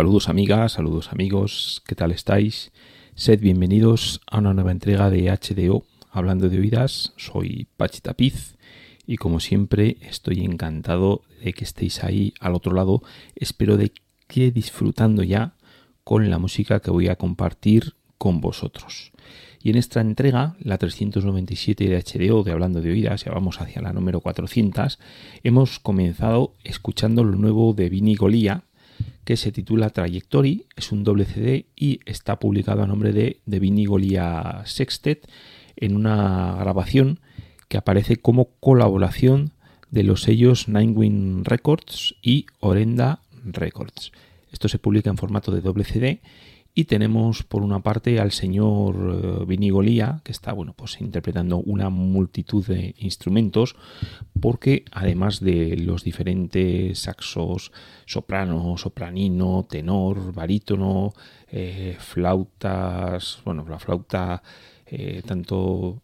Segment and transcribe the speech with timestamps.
[0.00, 2.72] Saludos amigas, saludos amigos, ¿qué tal estáis?
[3.16, 8.56] Sed bienvenidos a una nueva entrega de HDO, hablando de oídas, soy Pachi Tapiz
[9.06, 13.02] y como siempre estoy encantado de que estéis ahí al otro lado,
[13.36, 13.92] espero de
[14.26, 15.52] que disfrutando ya
[16.02, 19.12] con la música que voy a compartir con vosotros.
[19.62, 23.82] Y en esta entrega, la 397 de HDO de Hablando de Oídas, ya vamos hacia
[23.82, 24.98] la número 400,
[25.42, 28.64] hemos comenzado escuchando lo nuevo de Vini Golía,
[29.24, 33.58] que se titula Trajectory, es un doble CD y está publicado a nombre de, de
[33.58, 35.28] Vinigolia Sextet
[35.76, 37.20] en una grabación
[37.68, 39.52] que aparece como colaboración
[39.90, 44.12] de los sellos Nine Records y Orenda Records.
[44.52, 46.20] Esto se publica en formato de doble CD
[46.74, 51.90] y tenemos por una parte al señor eh, Vinigolía, que está bueno, pues interpretando una
[51.90, 53.76] multitud de instrumentos,
[54.40, 57.72] porque además de los diferentes saxos,
[58.06, 61.12] soprano, sopranino, tenor, barítono,
[61.50, 64.42] eh, flautas, bueno, la flauta
[64.92, 66.02] eh, tanto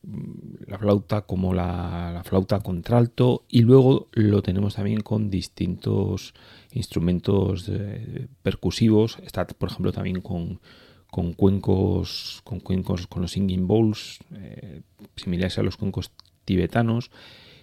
[0.69, 6.35] la flauta como la, la, flauta contralto y luego lo tenemos también con distintos
[6.77, 9.19] instrumentos eh, percusivos.
[9.25, 10.61] Está, por ejemplo, también con,
[11.11, 14.83] con cuencos, con cuencos, con los singing bowls, eh,
[15.17, 16.13] similares a los cuencos
[16.45, 17.11] tibetanos.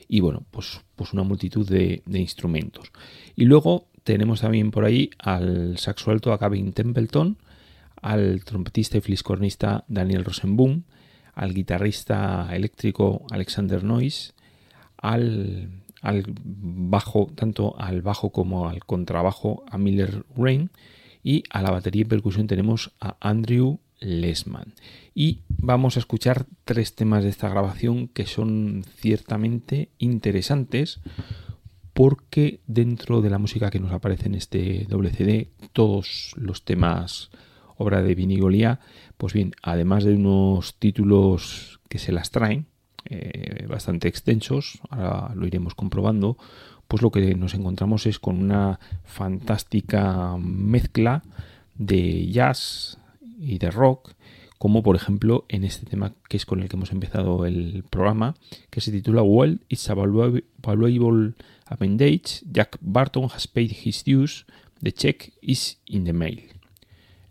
[0.08, 2.92] Y bueno, pues, pues una multitud de, de, instrumentos.
[3.36, 7.38] Y luego tenemos también por ahí al saxo alto a Gavin Templeton,
[8.02, 10.84] al trompetista y fliscornista Daniel Rosenboom,
[11.34, 14.34] al guitarrista eléctrico Alexander Noyes,
[14.98, 20.70] al al bajo, tanto al bajo como al contrabajo a Miller Rain
[21.24, 24.74] y a la batería y percusión tenemos a Andrew Lesman.
[25.16, 31.00] Y vamos a escuchar tres temas de esta grabación que son ciertamente interesantes
[31.94, 37.32] porque dentro de la música que nos aparece en este doble CD, todos los temas
[37.78, 38.82] obra de Vinigolía,
[39.18, 42.66] pues bien, además de unos títulos que se las traen,
[43.06, 46.38] eh, bastante extensos, ahora lo iremos comprobando,
[46.88, 51.24] pues lo que nos encontramos es con una fantástica mezcla
[51.76, 52.98] de jazz
[53.40, 54.14] y de rock,
[54.58, 58.36] como por ejemplo en este tema que es con el que hemos empezado el programa,
[58.70, 61.34] que se titula Well, It's a Valuable
[61.66, 64.46] Appendage, Jack Barton has paid his dues,
[64.82, 66.42] the check is in the mail.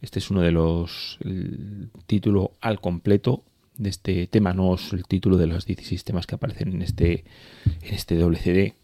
[0.00, 3.44] Este es uno de los el título al completo
[3.82, 7.24] de este tema, no es el título de los 16 temas que aparecen en este,
[7.82, 8.74] en este doble CD,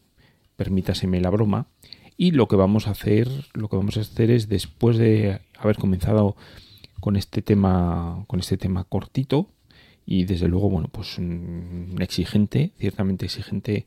[0.57, 1.69] permítaseme la broma.
[2.17, 5.77] Y lo que vamos a hacer, lo que vamos a hacer es después de haber
[5.77, 6.37] comenzado
[7.01, 9.49] con este tema, con este tema cortito
[10.05, 13.87] y desde luego, bueno, pues mm, exigente, ciertamente exigente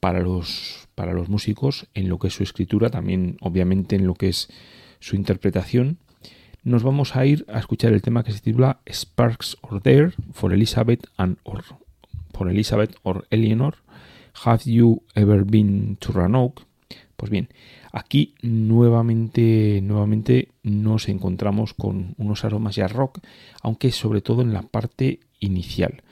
[0.00, 4.14] para los para los músicos en lo que es su escritura, también obviamente en lo
[4.14, 4.48] que es
[4.98, 5.98] su interpretación
[6.62, 10.52] nos vamos a ir a escuchar el tema que se titula Sparks or There for
[10.52, 11.64] Elizabeth and or
[12.32, 13.76] for Elizabeth or Eleanor.
[14.44, 16.62] Have you ever been to Roanoke?
[17.16, 17.48] Pues bien,
[17.92, 23.18] aquí nuevamente, nuevamente nos encontramos con unos aromas ya rock,
[23.62, 26.02] aunque sobre todo en la parte inicial.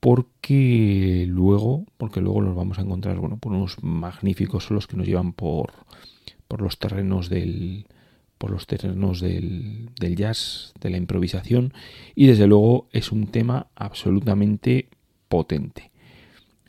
[0.00, 5.06] Porque luego, porque luego nos vamos a encontrar, bueno, por unos magníficos solos que nos
[5.06, 5.72] llevan por,
[6.48, 7.86] por los terrenos del,
[8.38, 11.72] por los terrenos del, jazz, de la improvisación
[12.14, 14.88] y desde luego es un tema absolutamente
[15.28, 15.90] potente.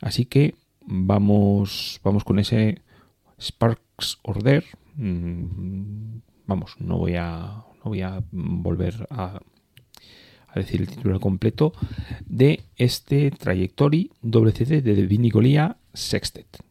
[0.00, 0.54] Así que
[0.84, 2.82] vamos, vamos con ese
[3.40, 4.64] Sparks Order.
[4.96, 9.40] Mm, vamos, no voy a, no voy a volver a,
[10.54, 11.72] decir el título completo
[12.26, 16.67] de este Trajectory WCD de Vinigolia Sextet.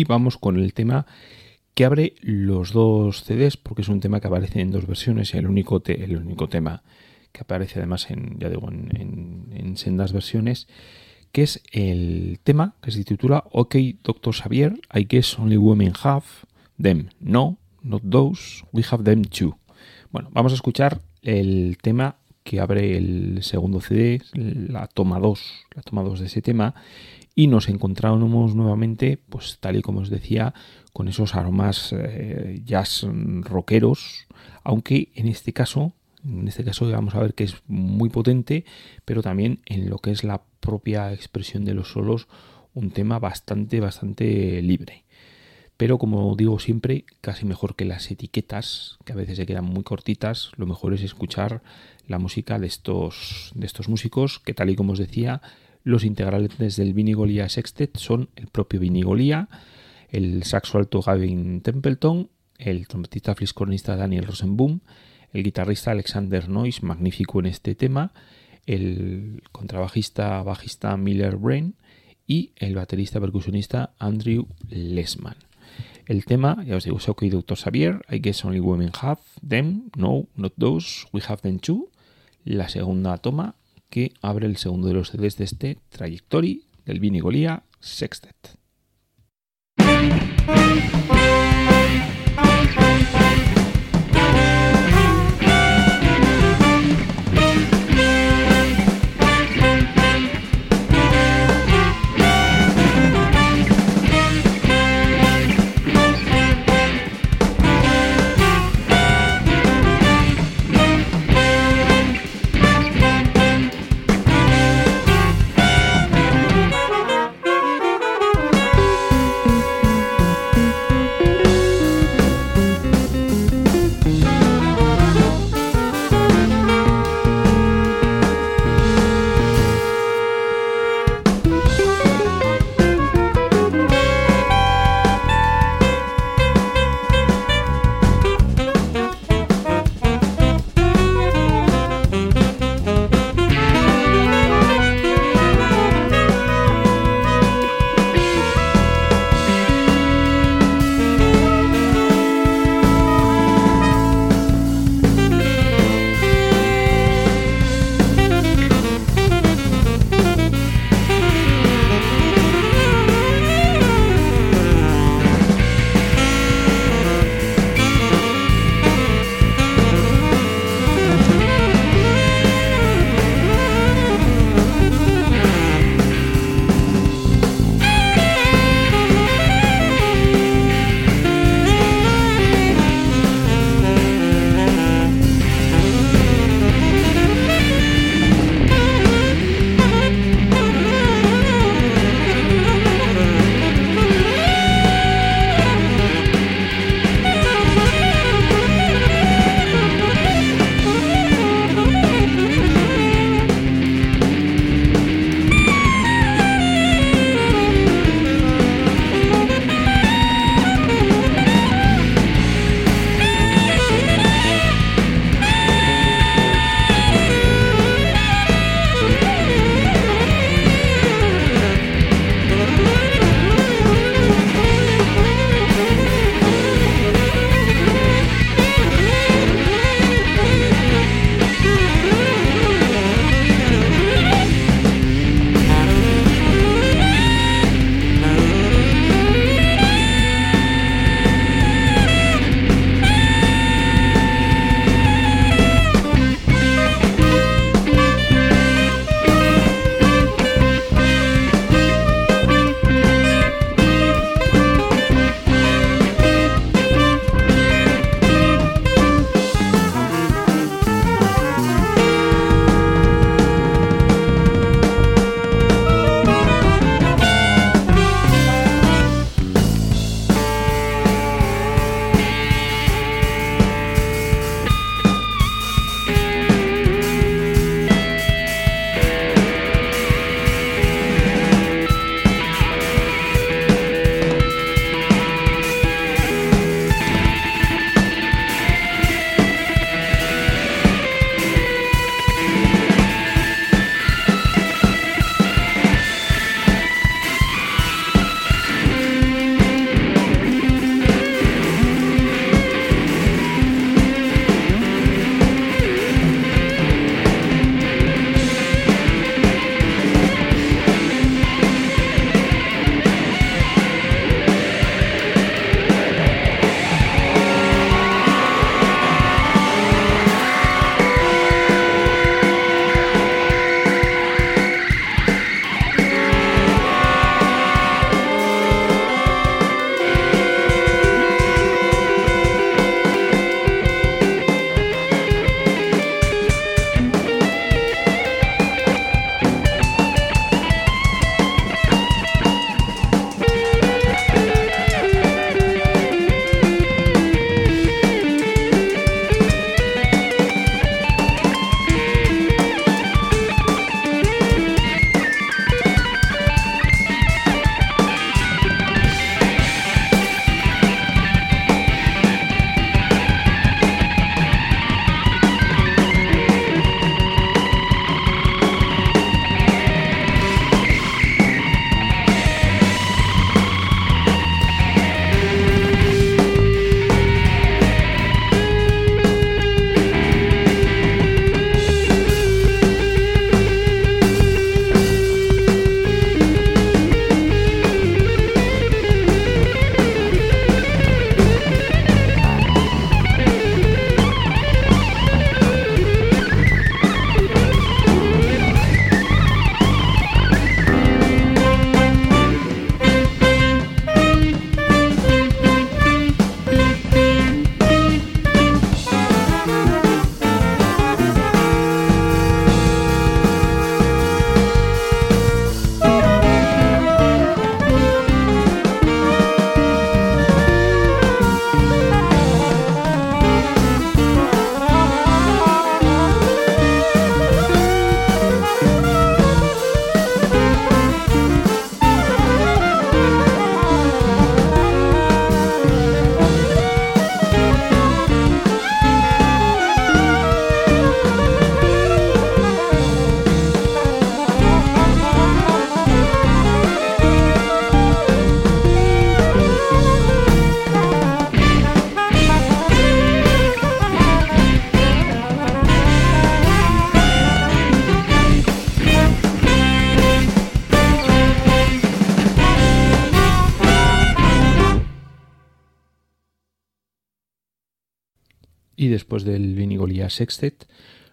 [0.00, 1.04] Y vamos con el tema
[1.74, 5.46] que abre los dos CDs, porque es un tema que aparece en dos versiones, el
[5.46, 6.82] único, el único tema
[7.32, 10.68] que aparece además en, ya digo, en, en, sendas versiones,
[11.32, 16.24] que es el tema que se titula OK, Doctor Xavier, I guess only women have
[16.80, 17.10] them.
[17.20, 19.58] No, not those, we have them too.
[20.12, 25.82] Bueno, vamos a escuchar el tema que abre el segundo CD, la toma 2, la
[25.82, 26.74] toma 2 de ese tema,
[27.34, 30.54] y nos encontramos nuevamente, pues tal y como os decía,
[30.92, 33.06] con esos aromas eh, jazz
[33.42, 34.26] rockeros,
[34.64, 35.92] aunque en este caso,
[36.24, 38.64] en este caso vamos a ver que es muy potente,
[39.04, 42.28] pero también en lo que es la propia expresión de los solos,
[42.74, 45.04] un tema bastante, bastante libre.
[45.76, 49.82] Pero como digo siempre, casi mejor que las etiquetas, que a veces se quedan muy
[49.82, 51.62] cortitas, lo mejor es escuchar
[52.06, 55.40] la música de estos, de estos músicos, que tal y como os decía,
[55.82, 59.48] los integrantes del Vinigolía Sextet son el propio Vinigolía,
[60.10, 64.80] el saxo alto Gavin Templeton, el trompetista fliscornista Daniel Rosenboom,
[65.32, 68.12] el guitarrista Alexander Noyes, magnífico en este tema,
[68.66, 71.76] el contrabajista bajista Miller Brain
[72.26, 75.36] y el baterista percusionista Andrew Lesman.
[76.06, 77.56] El tema, ya os digo, Soco y Dr.
[77.56, 81.90] Xavier, I guess only women have them, no, not those, we have them too.
[82.44, 83.54] La segunda toma
[83.90, 88.56] que abre el segundo de los CDs de este Trajectory del Vinigolía Sextet.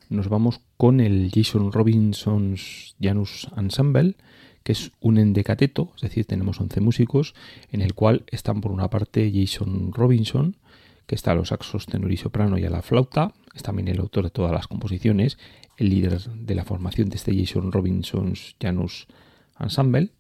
[0.10, 4.16] Nos vamos con el Jason Robinson's Janus Ensemble,
[4.64, 7.36] que es un endecateto, es decir, tenemos 11 músicos,
[7.72, 10.58] en el cual están por una parte Jason Robinson,
[11.06, 14.00] que está a los saxos tenor y soprano y a la flauta, es también el
[14.00, 15.38] autor de todas las composiciones,
[15.78, 19.08] el líder de la formación de este Jason Robinson's Janus
[19.60, 20.12] Ensemble.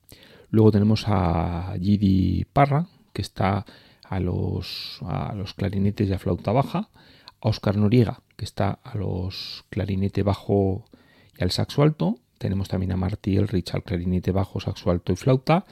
[0.49, 3.65] Luego tenemos a Gidi Parra, que está
[4.03, 6.89] a los, a los clarinetes y a flauta baja,
[7.41, 10.85] a Oscar Noriega, que está a los clarinete bajo
[11.37, 12.19] y al saxo alto.
[12.37, 15.65] Tenemos también a Marty Elrich al clarinete bajo, saxo alto y flauta.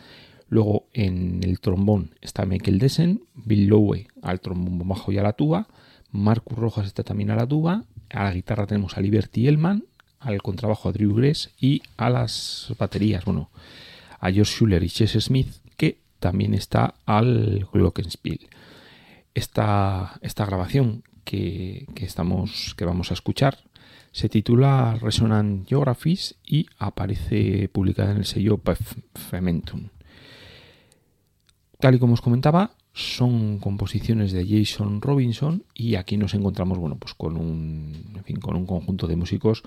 [0.50, 5.34] Luego en el trombón está Michael Dessen, Bill Lowe al trombón bajo y a la
[5.34, 5.68] tuba,
[6.12, 9.86] Marcus Rojas está también a la tuba, a la guitarra tenemos a Liberty Elman,
[10.20, 13.50] al contrabajo a Drew Gress y a las baterías, bueno,
[14.20, 15.48] a George Schuller y Chess Smith,
[15.78, 18.48] que también está al glockenspiel.
[19.34, 23.58] Esta, esta grabación que, estamos, que vamos a escuchar
[24.16, 28.62] se titula Resonant Geographies y aparece publicada en el sello
[29.14, 29.90] Fementum.
[31.82, 36.96] Tal y como os comentaba, son composiciones de Jason Robinson y aquí nos encontramos bueno,
[36.96, 37.92] pues con un,
[38.40, 39.64] con un conjunto de músicos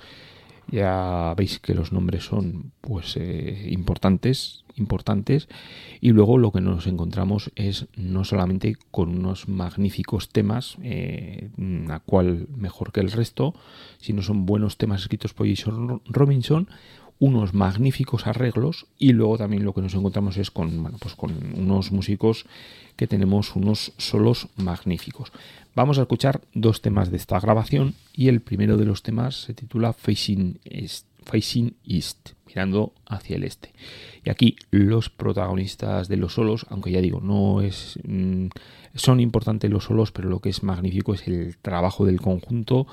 [0.71, 5.49] ya veis que los nombres son pues eh, importantes importantes
[6.01, 11.51] y luego lo que nos encontramos es no solamente con unos magníficos temas eh,
[11.91, 13.55] a cual mejor que el resto
[13.99, 16.69] sino son buenos temas escritos por Jason Robinson
[17.21, 21.33] unos magníficos arreglos y luego también lo que nos encontramos es con, bueno, pues con
[21.57, 22.47] unos músicos
[22.97, 25.33] que tenemos unos solos magníficos.
[25.79, 29.55] Vamos a escuchar dos temas de esta grabación y el primero de los temas se
[29.55, 33.73] titula Facing East, mirando hacia el este.
[34.25, 38.49] Y aquí los protagonistas de los solos, aunque ya digo, no es mm,
[38.97, 42.89] son importantes los solos, pero lo que es magnífico es el trabajo del conjunto,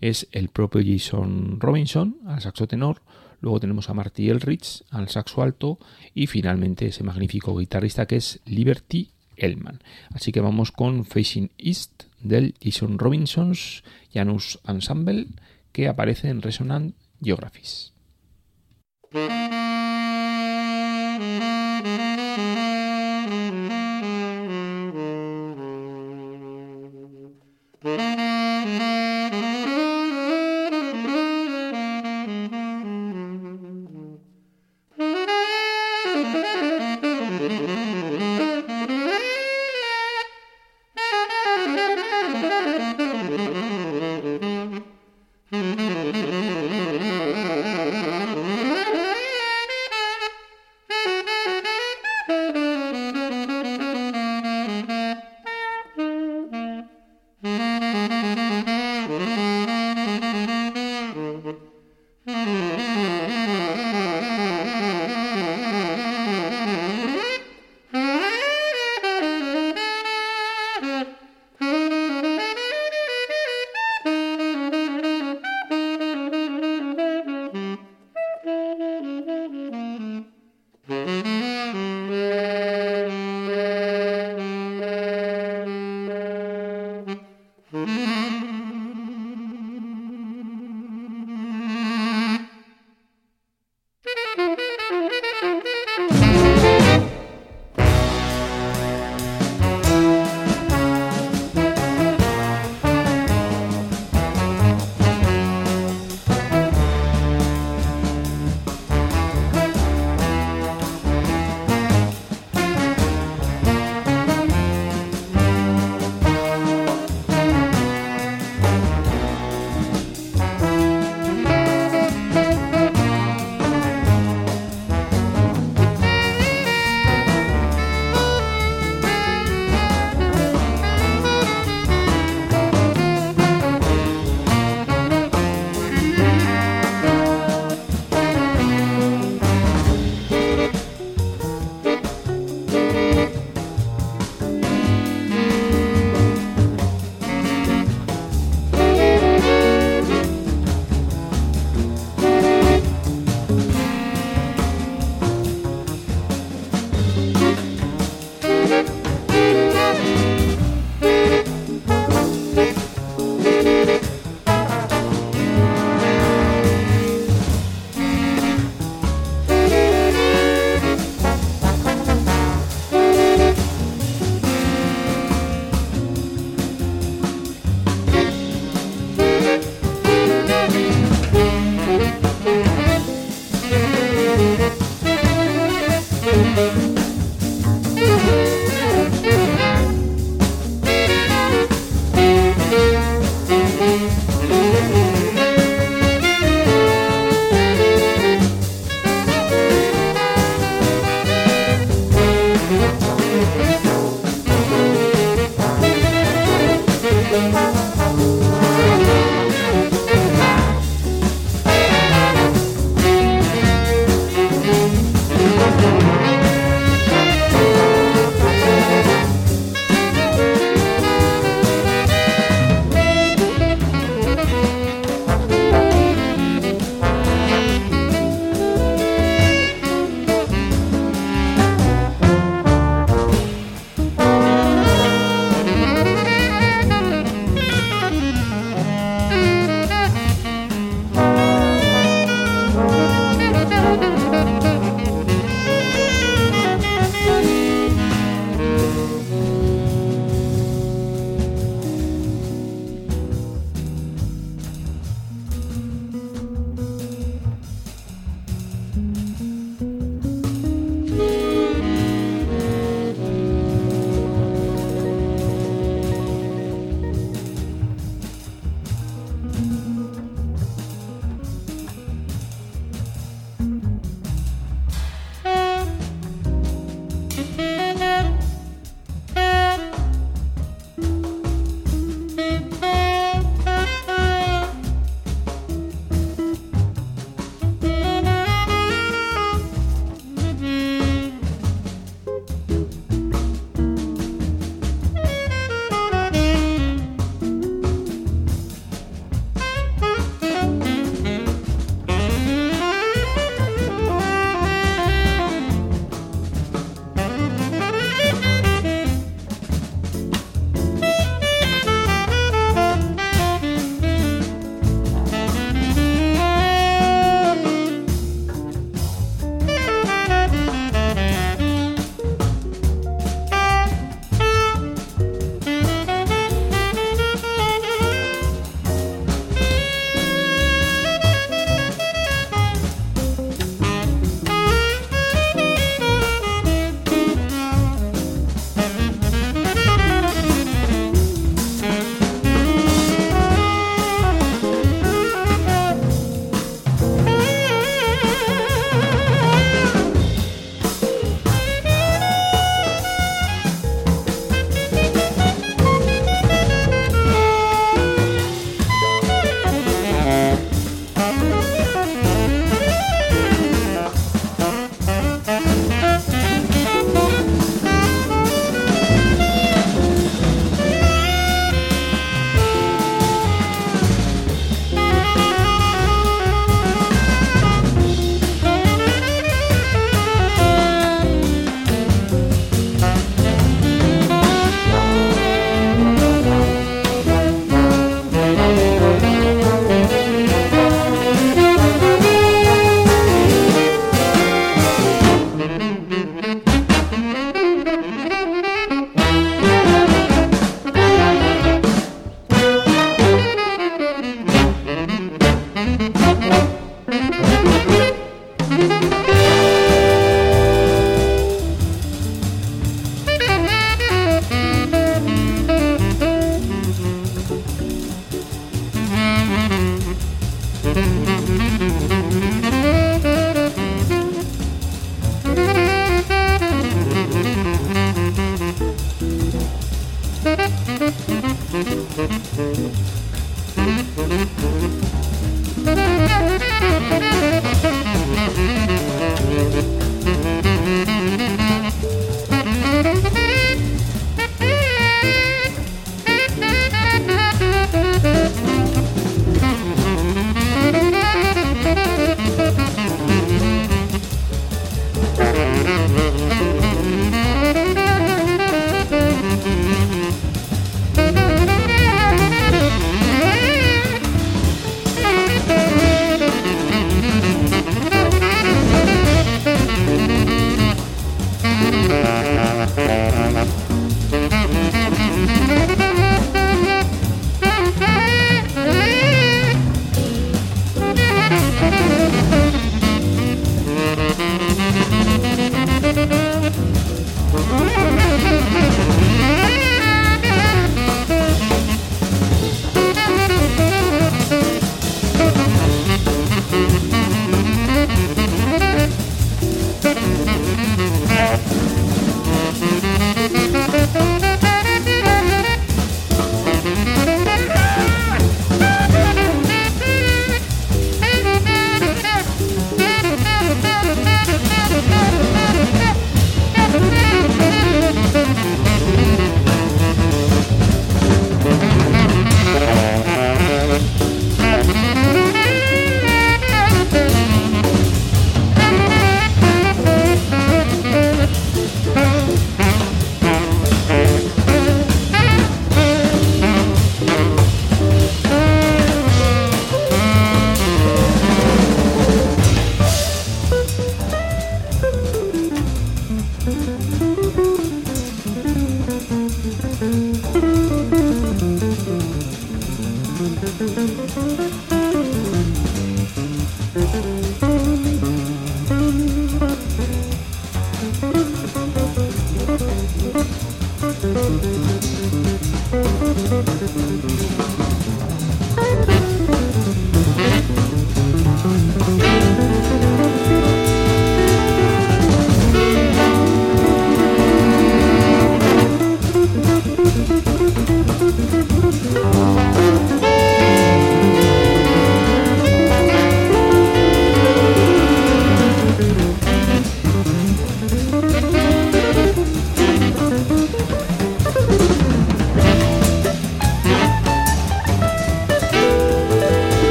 [0.00, 3.00] es el propio Jason Robinson al saxo tenor,
[3.42, 5.78] Luego tenemos a Marty Elrich al saxo alto
[6.14, 9.82] y finalmente ese magnífico guitarrista que es Liberty Elman.
[10.14, 15.28] Así que vamos con Facing East del Jason Robinson's Janus Ensemble
[15.70, 17.92] que aparece en Resonant Geographies.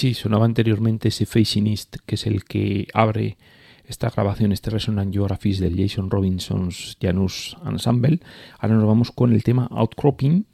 [0.00, 3.36] Sí, sonaba anteriormente ese Facing East, que es el que abre
[3.84, 8.20] esta grabación, este Resonant Geographies del Jason Robinson's Janus Ensemble.
[8.58, 10.46] Ahora nos vamos con el tema Outcropping,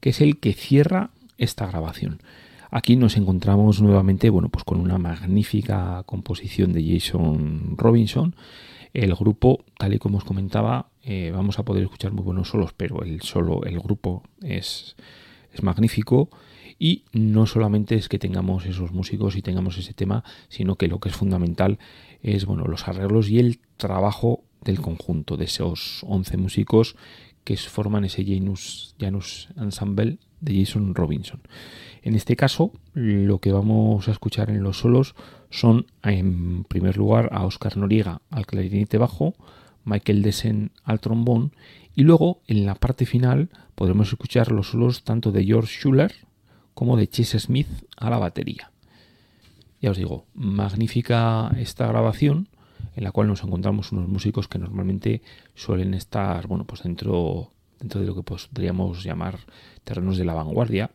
[0.00, 2.20] que es el que cierra esta grabación.
[2.70, 8.36] Aquí nos encontramos nuevamente, bueno, pues con una magnífica composición de Jason Robinson.
[8.92, 12.74] El grupo, tal y como os comentaba, eh, vamos a poder escuchar muy buenos solos,
[12.76, 14.94] pero el solo, el grupo es,
[15.54, 16.28] es magnífico.
[16.82, 20.98] Y no solamente es que tengamos esos músicos y tengamos ese tema, sino que lo
[20.98, 21.78] que es fundamental
[22.22, 26.96] es bueno, los arreglos y el trabajo del conjunto de esos 11 músicos
[27.44, 31.42] que forman ese Janus, Janus Ensemble de Jason Robinson.
[32.02, 35.14] En este caso, lo que vamos a escuchar en los solos
[35.50, 39.34] son, en primer lugar, a Oscar Noriega al clarinete bajo,
[39.84, 41.52] Michael Dessen al trombón
[41.94, 46.12] y luego en la parte final podremos escuchar los solos tanto de George Schuller
[46.80, 47.68] como de Chase Smith
[47.98, 48.72] a la batería.
[49.82, 52.48] Ya os digo, magnífica esta grabación
[52.96, 55.20] en la cual nos encontramos unos músicos que normalmente
[55.54, 59.40] suelen estar, bueno, pues dentro, dentro de lo que podríamos llamar
[59.84, 60.90] terrenos de la vanguardia,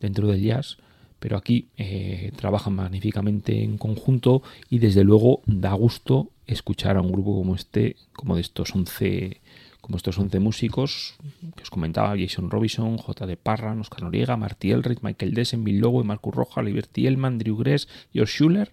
[0.00, 0.78] dentro del jazz,
[1.18, 7.12] pero aquí eh, trabajan magníficamente en conjunto y desde luego da gusto escuchar a un
[7.12, 9.42] grupo como este, como de estos 11
[9.80, 11.16] como estos 11 músicos
[11.56, 13.26] que os comentaba, Jason Robinson, J.
[13.26, 17.56] de Parra, Oscar Noriega, Marty Elrich, Michael Dessen, Bill Lowe, Marcus Roja, Liberty Elman, Drew
[17.56, 18.72] Gress, George Schuller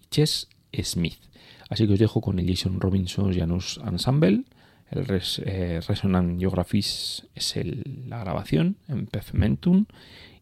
[0.00, 0.48] y Chess
[0.82, 1.18] Smith.
[1.68, 4.44] Así que os dejo con el Jason Robinson Janus Ensemble.
[4.90, 7.54] El eh, Resonant Geographies es
[8.06, 9.86] la grabación en Pefmentum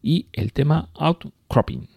[0.01, 1.87] y el tema Outcropping.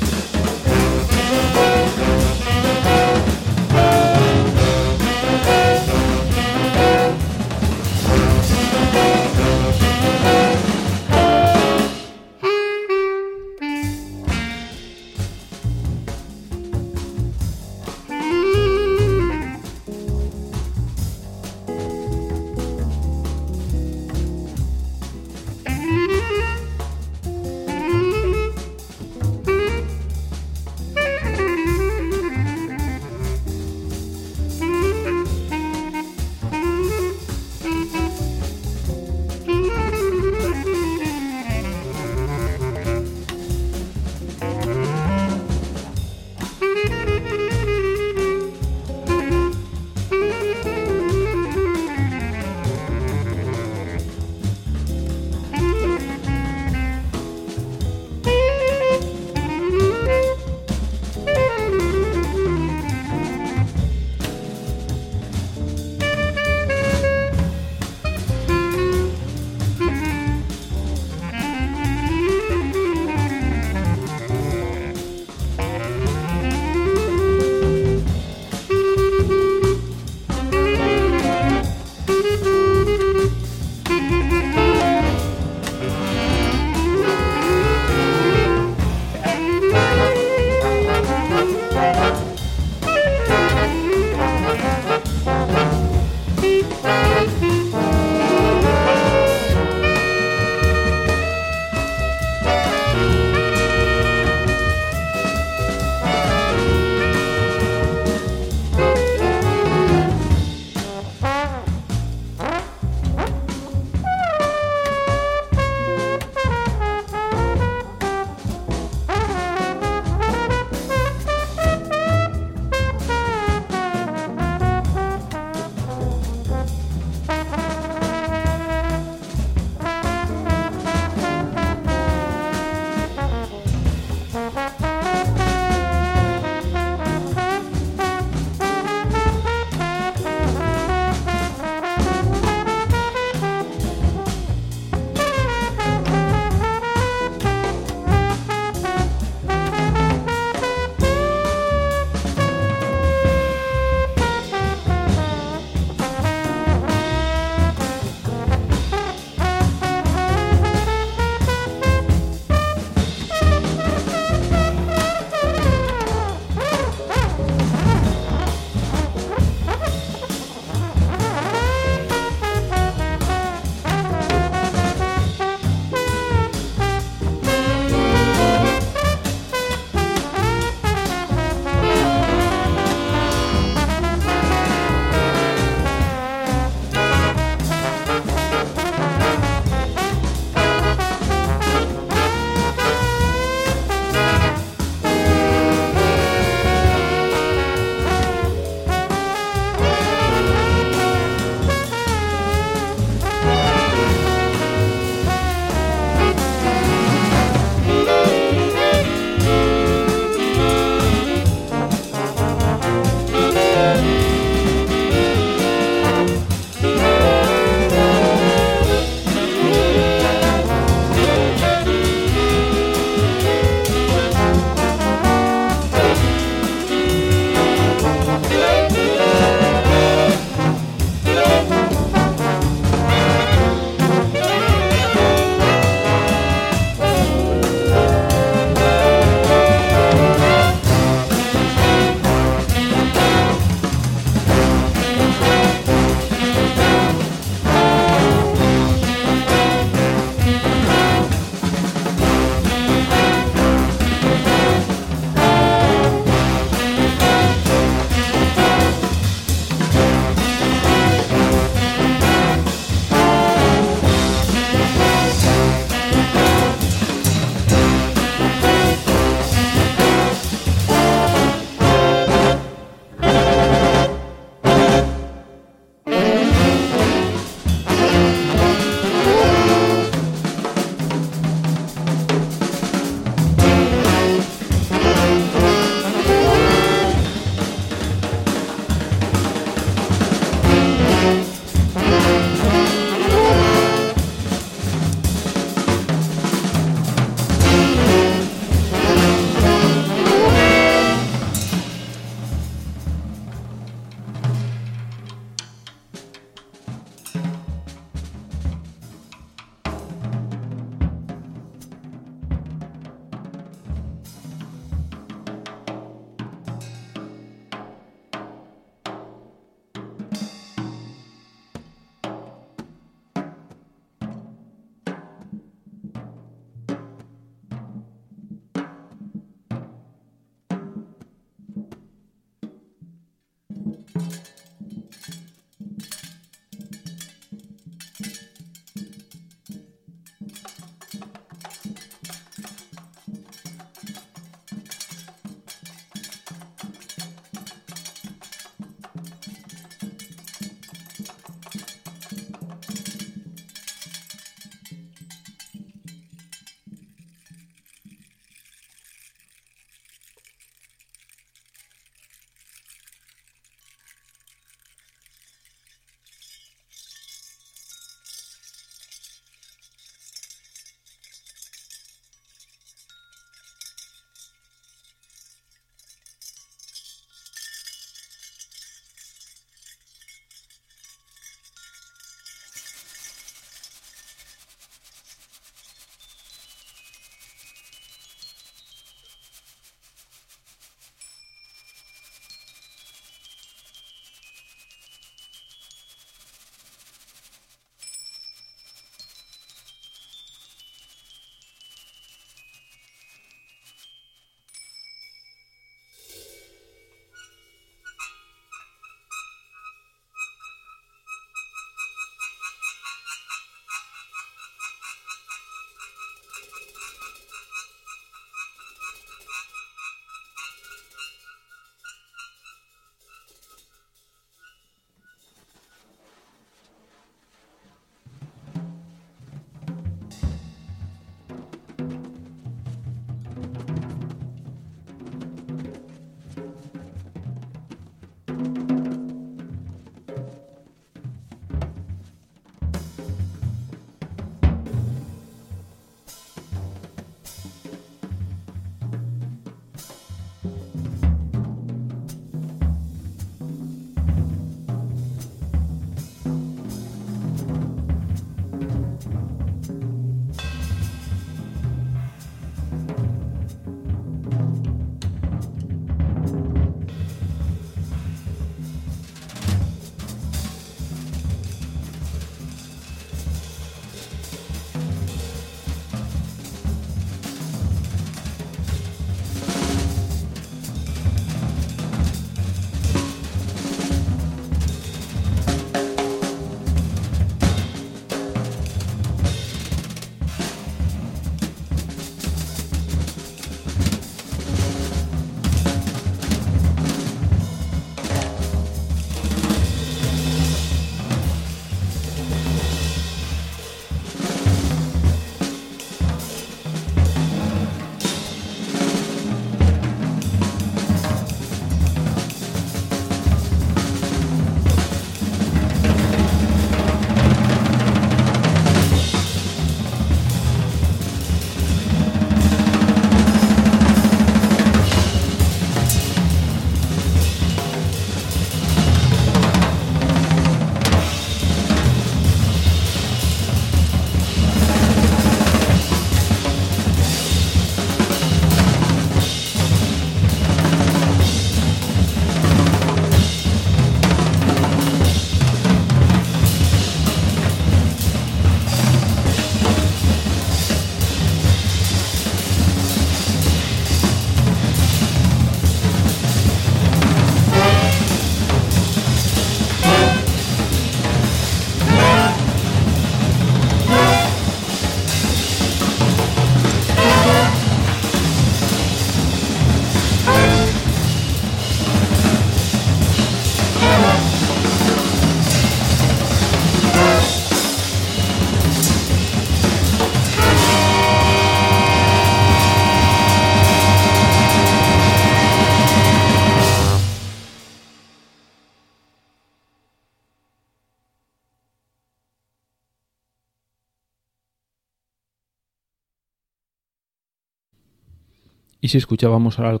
[599.00, 600.00] Y si escuchábamos ahora al,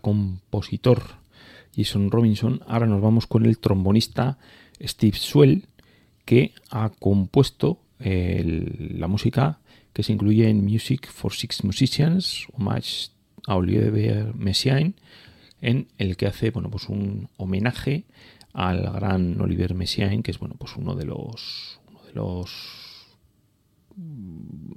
[0.00, 1.02] compositor
[1.76, 4.38] Jason Robinson, ahora nos vamos con el trombonista
[4.80, 5.66] Steve Swell,
[6.24, 9.58] que ha compuesto la música
[9.92, 13.08] que se incluye en Music for Six Musicians, homage
[13.46, 14.94] a Olivier Messiaen,
[15.60, 18.04] en el que hace bueno, pues un homenaje
[18.52, 23.16] al gran Olivier Messiaen, que es bueno, pues uno de los, uno de los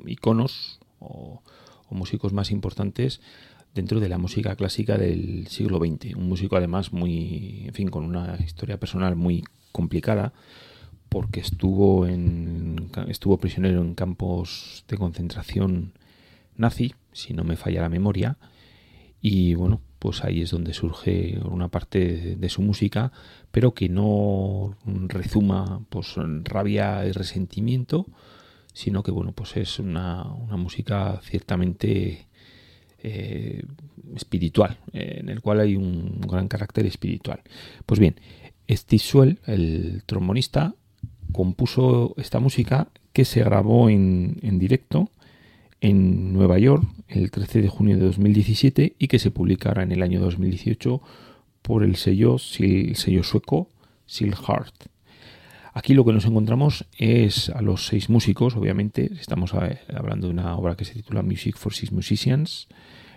[0.05, 1.41] iconos o,
[1.91, 3.21] músicos más importantes
[3.73, 6.15] dentro de la música clásica del siglo XX.
[6.15, 10.33] Un músico además muy, en fin, con una historia personal muy complicada
[11.09, 15.93] porque estuvo en estuvo prisionero en campos de concentración
[16.55, 18.37] nazi, si no me falla la memoria,
[19.21, 23.11] y bueno, pues ahí es donde surge una parte de su música,
[23.51, 28.05] pero que no rezuma pues rabia y resentimiento,
[28.79, 32.27] sino que bueno, pues es una, música ciertamente
[33.03, 33.61] eh,
[34.15, 37.41] espiritual, en el cual hay un gran carácter espiritual.
[37.85, 38.15] Pues bien,
[38.69, 40.75] Steve el trombonista,
[41.33, 45.11] compuso esta música que se grabó en, en directo
[45.81, 50.03] en Nueva York el 13 de junio de 2017 y que se publicará en el
[50.03, 51.01] año 2018
[51.61, 53.67] por el sello, el sello sueco
[54.07, 54.85] Heart.
[55.73, 60.55] Aquí lo que nos encontramos es a los seis músicos, obviamente, estamos hablando de una
[60.55, 62.67] obra que se titula Music for Six Musicians,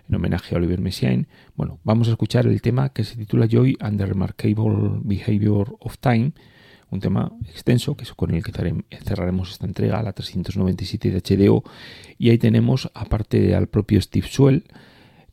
[0.07, 1.27] en homenaje a Oliver Messiaen.
[1.55, 5.97] Bueno, vamos a escuchar el tema que se titula Joy and the Remarkable Behavior of
[5.97, 6.33] Time,
[6.91, 8.51] un tema extenso que es con el que
[9.03, 11.63] cerraremos esta entrega, la 397 de HDO.
[12.19, 14.65] Y ahí tenemos, aparte al propio Steve Swell,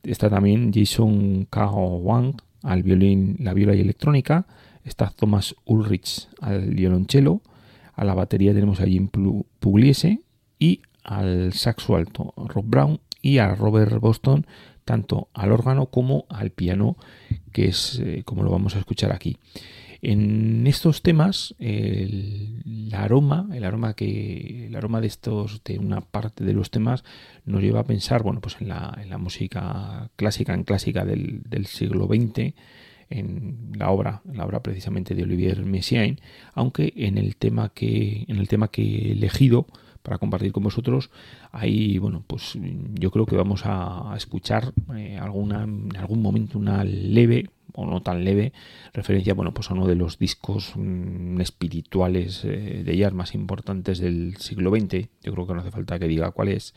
[0.03, 4.47] está también Jason Kao Wang al violín, la viola y electrónica,
[4.91, 7.41] está Thomas Ulrich al violonchelo,
[7.95, 9.09] a la batería tenemos a Jim
[9.61, 10.21] Pugliese
[10.59, 14.47] y al saxo alto Rob Brown y a Robert Boston
[14.85, 16.97] tanto al órgano como al piano,
[17.53, 19.37] que es eh, como lo vamos a escuchar aquí.
[20.03, 26.43] En estos temas, el, aroma, el aroma que, el aroma de estos, de una parte
[26.43, 27.05] de los temas,
[27.45, 31.43] nos lleva a pensar, bueno, pues en la, en la música clásica, en clásica del,
[31.43, 32.55] del siglo XX,
[33.11, 36.21] en la obra, en la obra precisamente de Olivier Messiaen,
[36.55, 39.67] aunque en el tema que, en el tema que he elegido
[40.03, 41.11] para compartir con vosotros,
[41.53, 42.57] ahí, bueno, pues
[42.95, 48.03] yo creo que vamos a escuchar eh, alguna, en algún momento una leve o no
[48.03, 48.53] tan leve
[48.93, 53.99] referencia bueno pues a uno de los discos mm, espirituales eh, de jazz más importantes
[53.99, 56.75] del siglo XX yo creo que no hace falta que diga cuál es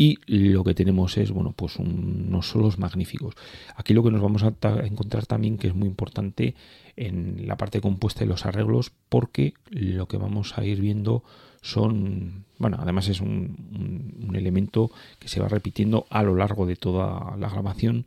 [0.00, 3.34] y lo que tenemos es bueno pues unos solos magníficos.
[3.76, 6.54] Aquí lo que nos vamos a encontrar también que es muy importante
[6.96, 11.22] en la parte compuesta de los arreglos porque lo que vamos a ir viendo
[11.60, 17.36] son bueno además es un, elemento que se va repitiendo a lo largo de toda
[17.36, 18.06] la grabación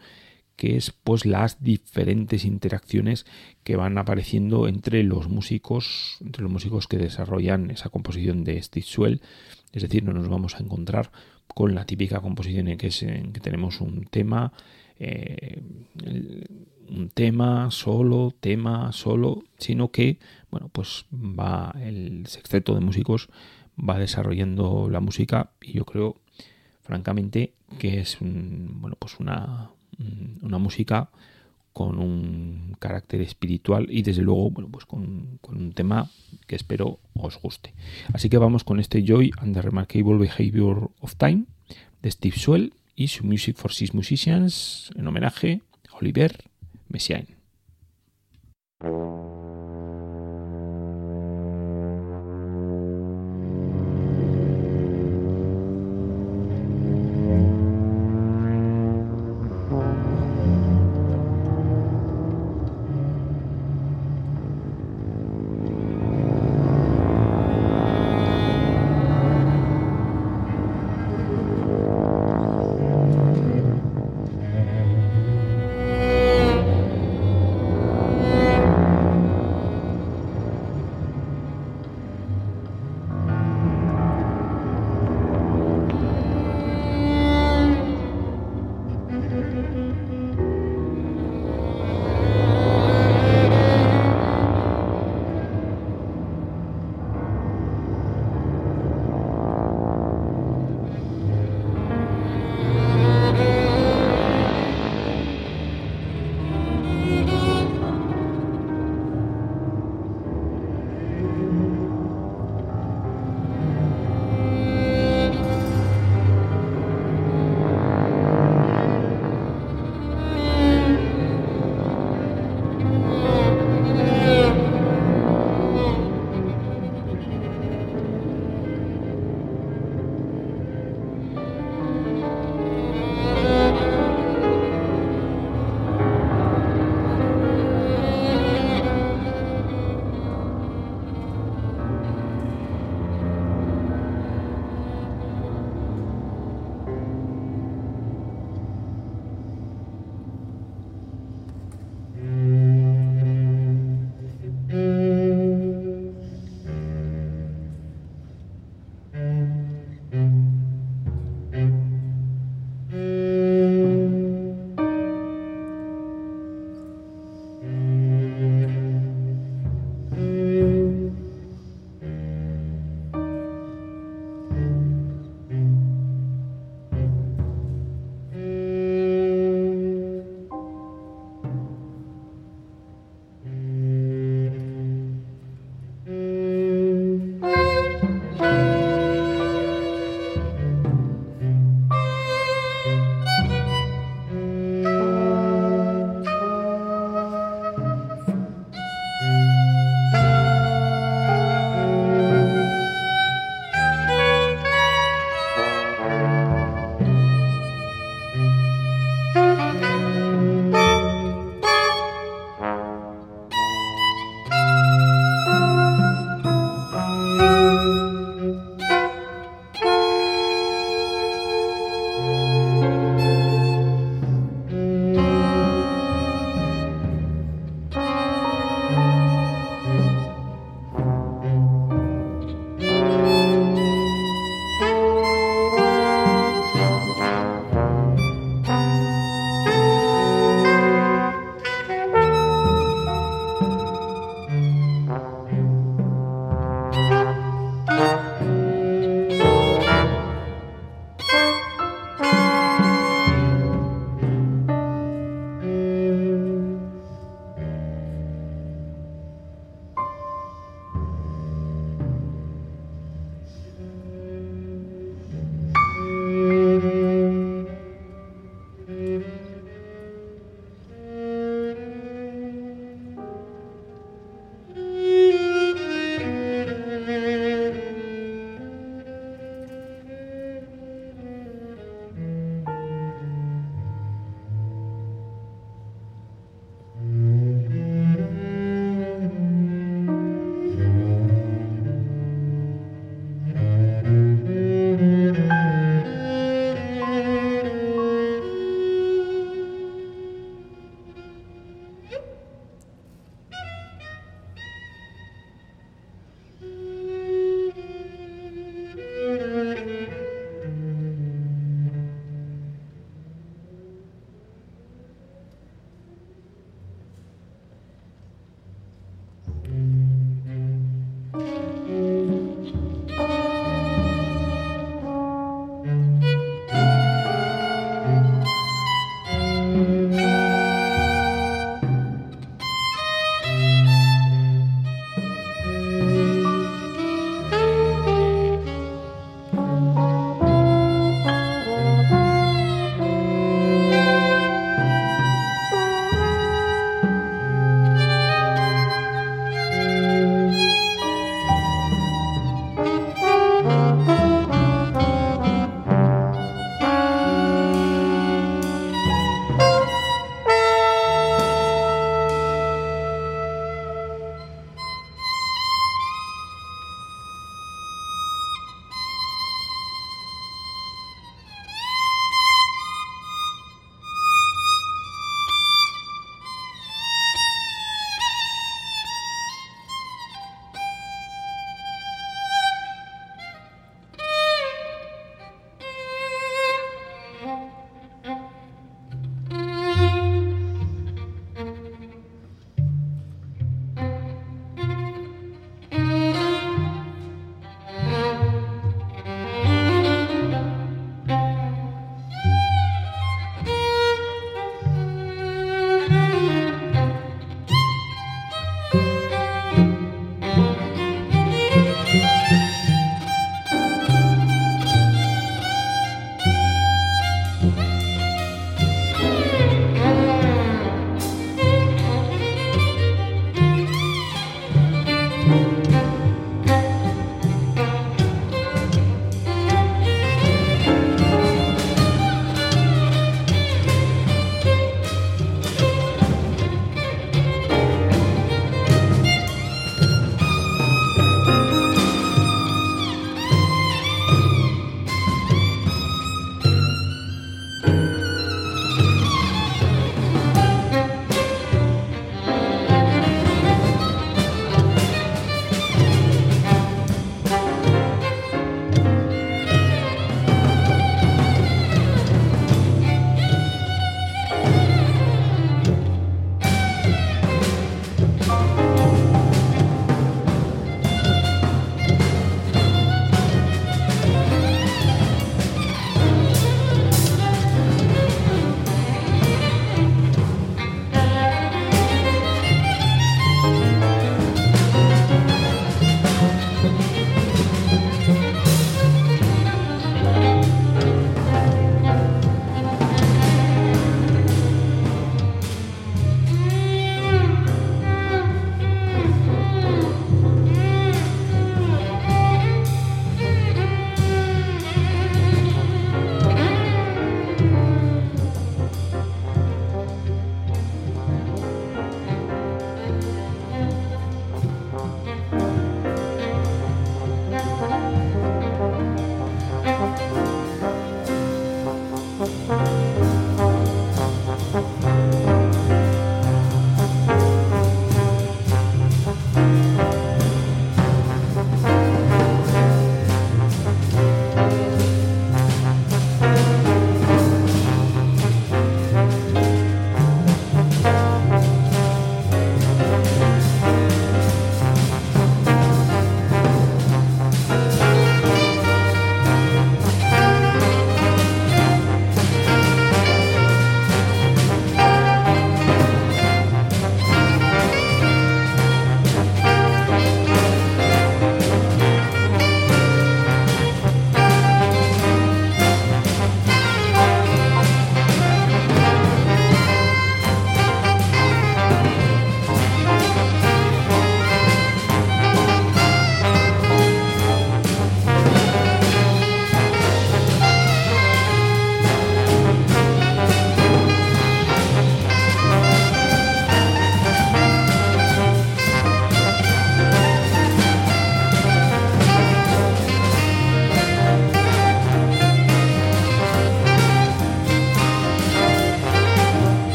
[0.56, 3.28] que es pues las diferentes interacciones
[3.64, 8.86] que van apareciendo entre los músicos, entre los músicos que desarrollan esa composición de Steve
[8.86, 9.22] Swell,
[9.74, 11.12] es decir, no nos vamos a encontrar
[11.54, 14.54] con la típica composición en que, que tenemos un tema,
[15.00, 15.62] eh,
[16.90, 20.20] un tema solo, tema solo, sino que,
[20.52, 23.30] bueno, pues va el sexteto de músicos
[23.78, 26.18] va desarrollando la música y yo creo,
[26.82, 29.72] francamente, que es bueno, pues una,
[30.42, 31.10] una música
[31.74, 36.10] con un carácter espiritual y desde luego bueno, pues con, un tema
[36.48, 37.74] que espero os guste.
[38.14, 41.46] Así que vamos con este Joy and the Remarkable Behavior of Time
[42.02, 45.62] de Steve Swell y su Music for Six Musicians en homenaje
[45.92, 46.44] a Oliver
[46.90, 47.28] Messiaen.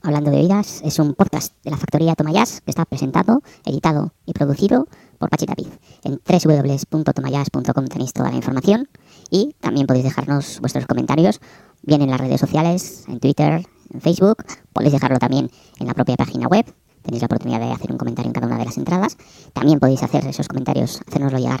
[0.00, 4.32] Hablando de Oídas, es un podcast de la factoría Tomayas que está presentado, editado y
[4.32, 4.86] producido
[5.18, 5.66] por Pachi Tapiz.
[6.04, 8.88] En www.tomayas.com tenéis toda la información
[9.28, 11.40] y también podéis dejarnos vuestros comentarios,
[11.82, 16.14] bien en las redes sociales, en Twitter, en Facebook, podéis dejarlo también en la propia
[16.14, 16.64] página web.
[17.02, 19.16] Tenéis la oportunidad de hacer un comentario en cada una de las entradas.
[19.52, 21.60] También podéis hacer esos comentarios, hacérnoslo llegar